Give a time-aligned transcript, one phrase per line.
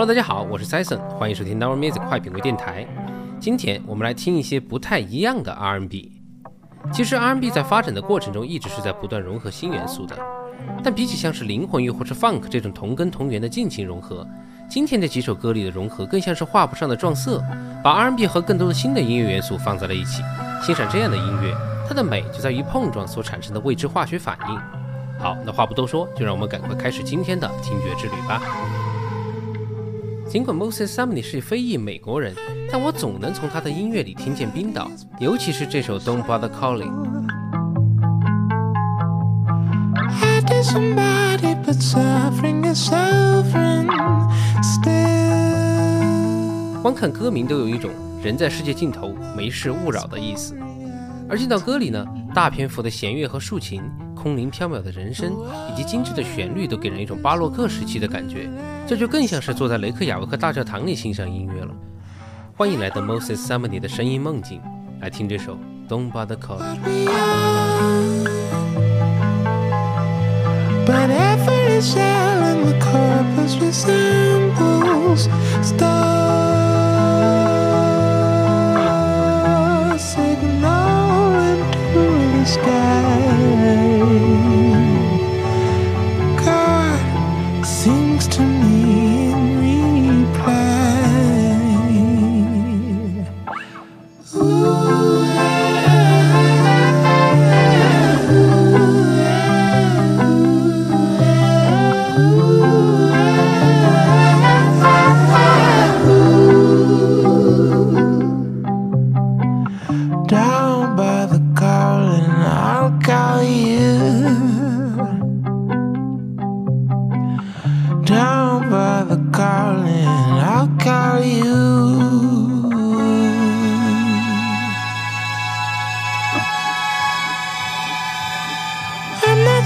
[0.00, 2.86] Hello，大家好，我是 Sison，欢迎收听 Now Music 快品味电台。
[3.38, 6.10] 今天我们来听一些不太一样的 R&B。
[6.90, 10.16] 其实 R&B 在发展的过程中一直是在不断融合新元素的，
[10.82, 14.26] 但比起像是灵魂乐或是 Funk 这种同根同源的尽情融合，
[14.70, 17.44] 今天这几首歌里的融合更像是画不上的撞色，
[17.84, 20.22] 把 R&B 和更多的新的音乐元素放在了一起。
[20.62, 21.54] 欣赏这样的音乐，
[21.86, 24.58] 它的美就在于碰撞所产生的未知化学反应。
[25.18, 28.40] 好，那话不多说，就让我们赶快开始今天的听觉之旅吧。
[30.30, 32.32] 尽管 Moses Sumney 是非裔美国人，
[32.70, 36.92] 但我总能从他的音乐里听见冰岛，尤其是这首 Don't Bother Calling。
[46.80, 47.90] 光看歌名都有一种
[48.22, 50.56] 人在世界尽头没事勿扰的意思，
[51.28, 53.82] 而进到歌里呢，大篇幅的弦乐和竖琴。
[54.22, 55.32] 空灵飘渺的人声
[55.72, 58.50] 以及精致的旋律，都给人一种巴洛克时期的感觉，
[58.86, 61.74] 这就更像是坐在雷克雅未克大教堂里欣赏音乐了。
[62.54, 64.60] 欢迎来到 Moses Sumney 的声音梦境，
[65.00, 65.56] 来听这首
[65.88, 66.76] Don't Bother Calling。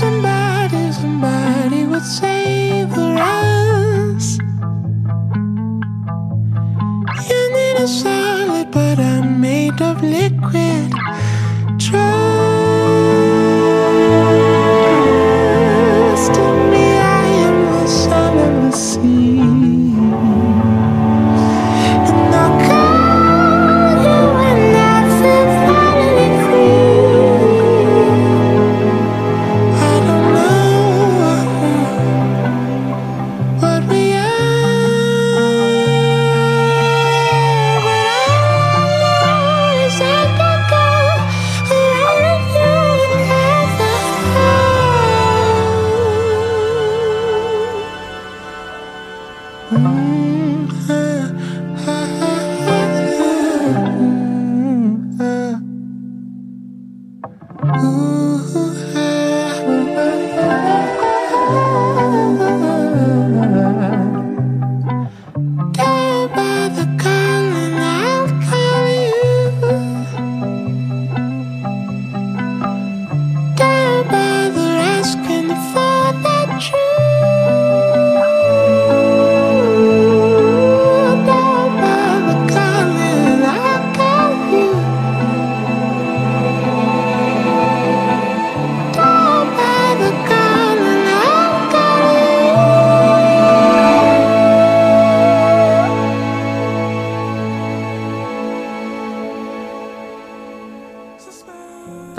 [0.00, 0.29] somebody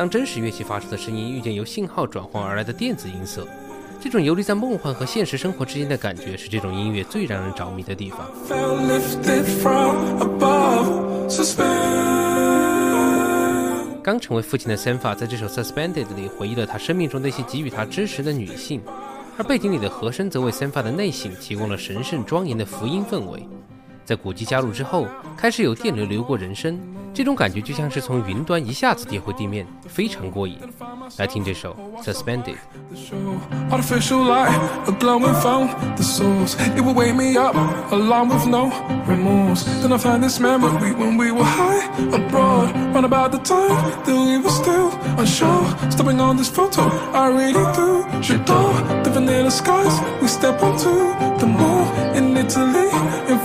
[0.01, 3.47] 当真实乐器发出的声音遇见由信号转换而来的电子音色，
[4.00, 8.19] 这种游离在梦幻和现实生活之间的感觉，是这种音乐最让人着迷的地方。
[14.01, 18.81] 刚成为父亲的 Sanfa 在这首 Suspended 里回忆了他生命中那些给予他支持的女性，
[19.38, 23.47] 而背景里的和声则为 Sanfa 的内心提供了神圣庄严的福音氛围。
[24.11, 26.78] 在古迹加入之后，开始有电流流过人声，
[27.13, 30.59] 这种感觉就像是从云端一下子跌回地面，非常过瘾。
[31.17, 31.73] 来听这首
[32.03, 32.58] suspended。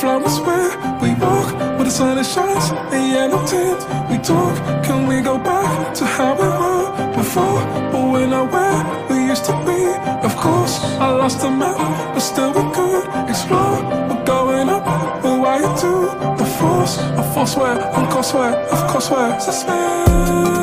[0.07, 0.71] flowers where
[1.03, 3.81] we walk where the sun it shines and yellow tint.
[4.09, 4.55] We talk,
[4.87, 6.87] can we go back to how we were
[7.21, 7.61] before?
[7.91, 9.81] But when I not where we used to be.
[10.29, 10.75] Of course,
[11.07, 11.79] I lost the map,
[12.15, 13.79] but still we could explore.
[14.09, 14.85] We're going up,
[15.25, 15.93] we're you to
[16.41, 16.95] the force.
[17.21, 20.56] of force where, of course where, of course where, suspend.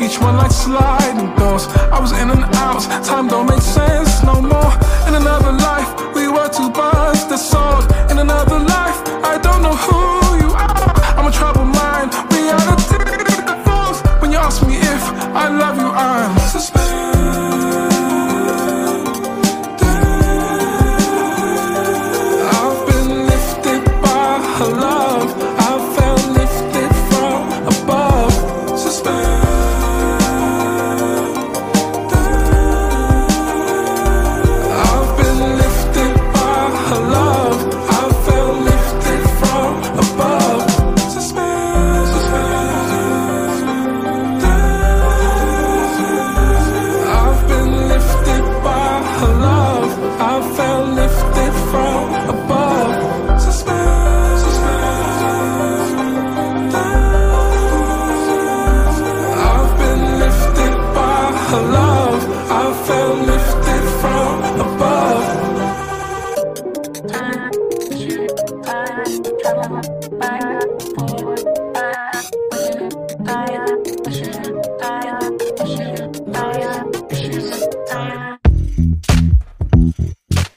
[0.00, 1.66] Each one like sliding doors.
[1.90, 3.59] I was in and out, time don't make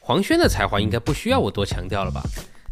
[0.05, 2.21] 黄轩的才华应该不需要我多强调了吧？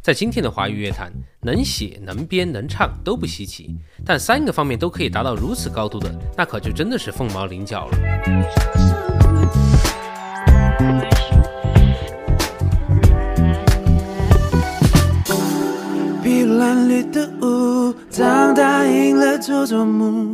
[0.02, 3.74] 在今天的华语乐坛，能写、能编、能唱都不稀奇，
[4.06, 7.98] 但三个方面都可以达到如此高度的，那可就真的是凤毛麟角了。
[16.22, 20.31] 碧蓝绿的雾，当答应了做做梦，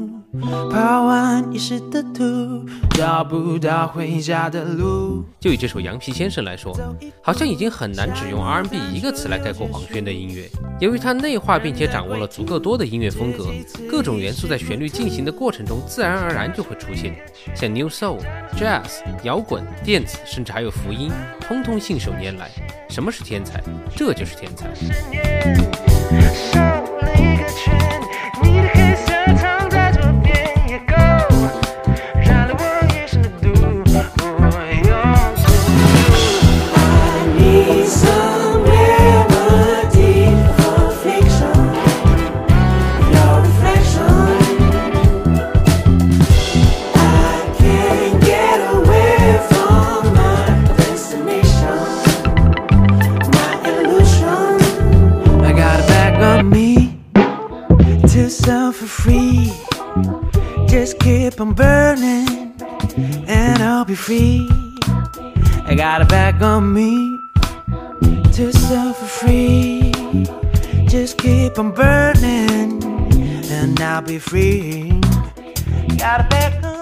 [0.72, 5.24] 跑完一时的图，找不到回家的路。
[5.40, 6.76] 就以这首《羊皮先生》来说，
[7.22, 10.50] 好像已经很难只用 R&B 一个词来概括黄轩的音乐。
[10.80, 13.48] 由于他内化并且掌握了足够多的音乐风格，
[13.90, 17.16] 各种元素在旋律进行的过程中自然而然就会出现，
[17.56, 18.20] 像 New Soul、
[18.56, 21.12] Jazz、摇滚、电子，甚至还有福音，
[21.42, 22.50] 通通信手拈来。
[22.90, 23.62] 什么是天才？
[23.96, 24.72] 这就是天才。
[61.40, 62.56] On burning,
[63.28, 64.50] and I'll be free.
[65.68, 67.20] I got a bag on me
[68.34, 69.92] to suffer free.
[70.88, 72.84] Just keep on burning,
[73.52, 75.00] and I'll be free.
[76.00, 76.77] Got a bag on.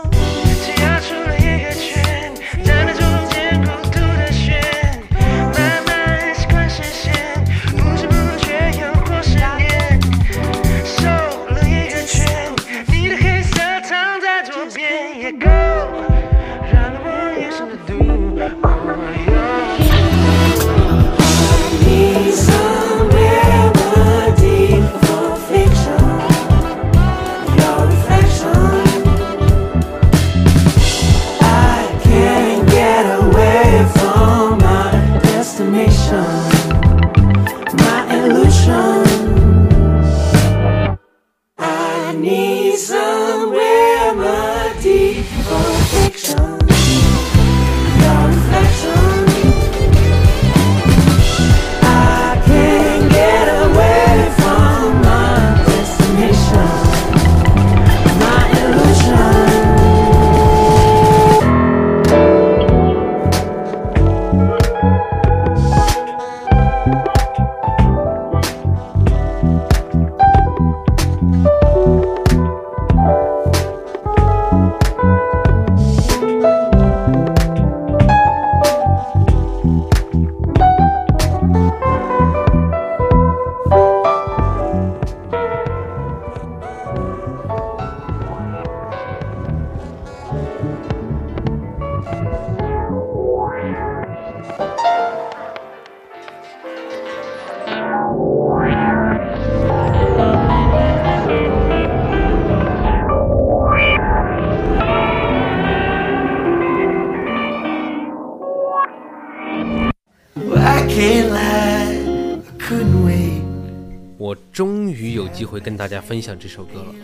[114.25, 116.95] 我终于有机会跟大家分享这首歌了。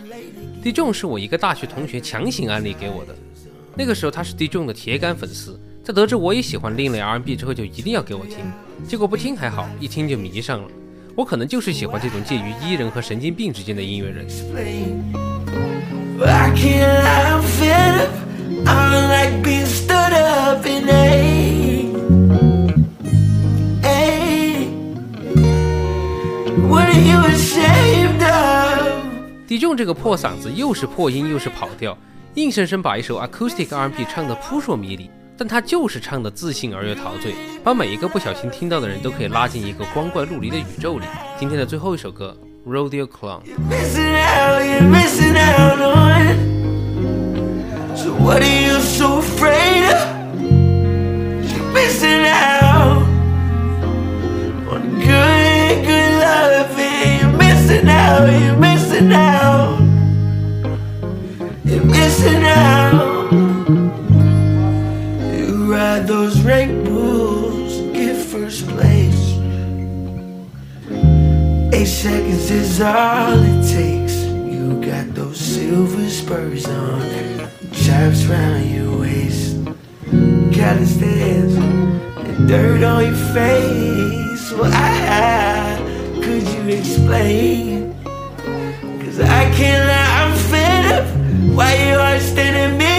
[0.60, 3.14] D j o n 是我一个大学同学强行安利给我的，
[3.76, 8.38] 那个时候他是 D j o n 的铁杆粉丝，在得知我也喜欢另类 R&B 之后，就一定要给我听。
[8.88, 10.68] 结果不听还好，一听就迷上了。
[11.14, 14.26] 我可能就是喜欢这种介于伊人和神经病之间的音乐人。
[29.76, 31.96] 这个破嗓子又是破音又是跑调，
[32.34, 35.10] 硬生生把一首 acoustic R&B 唱得扑朔迷离。
[35.34, 41.06] 但他就是唱的自信而又陶醉，把每一个不小心听到的人都可以拉进一个光怪陆离的宇宙里。
[41.38, 42.36] 今天的最后一首歌
[42.70, 43.40] 《Rodeo Clown》。
[43.68, 46.36] Missing out, you're missing out on.
[47.96, 48.78] So what are you
[68.32, 69.22] first place.
[71.74, 74.24] Eight seconds is all it takes.
[74.24, 77.02] You got those silver spurs on,
[77.72, 79.58] chaps round your waist,
[80.50, 81.56] calisthenics,
[82.26, 84.50] and dirt on your face.
[84.52, 85.76] Why
[86.22, 87.94] could you explain?
[89.02, 91.06] Cause I can't lie, I'm fed up.
[91.54, 92.91] Why you are standing me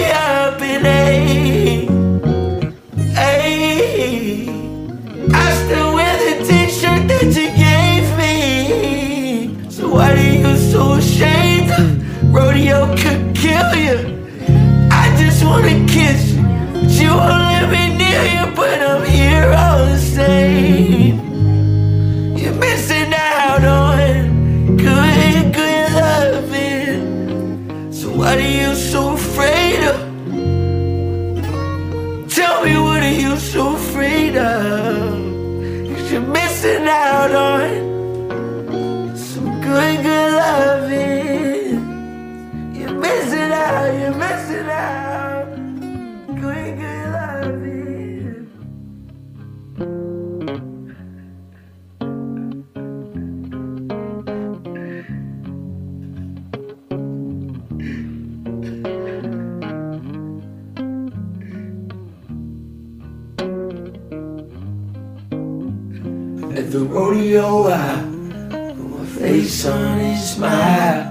[66.74, 68.02] the rodeo, I
[68.50, 71.06] put my face on his smile.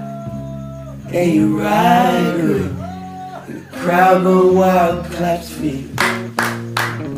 [1.08, 2.76] And you ride good.
[3.48, 5.88] The crowd go wild, claps for you.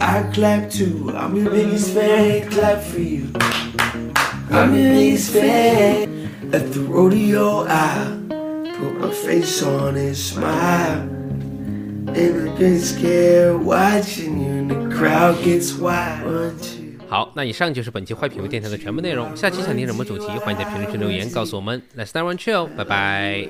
[0.00, 1.10] I clap too.
[1.12, 2.48] I'm your biggest fan.
[2.48, 3.32] Clap for you.
[4.50, 6.30] I'm your biggest fan.
[6.52, 8.16] At the rodeo, I
[8.78, 11.04] put my face on and smile.
[12.14, 16.75] They look get scared watching you, and the crowd gets wild.
[17.08, 19.34] 好，那以上就是本期坏品味电台的全部内容。
[19.36, 21.80] 下期想听什么主题，欢迎在评论区留言告诉我们。
[21.96, 23.46] Let's start one chill，拜拜。